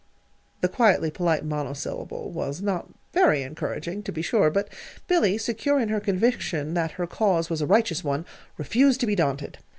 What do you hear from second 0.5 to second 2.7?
The quietly polite monosyllable was